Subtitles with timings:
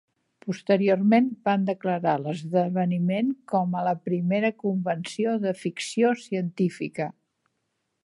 [0.43, 7.13] Posteriorment, van declarar l'esdeveniment com a la primera convenció de ficció científica.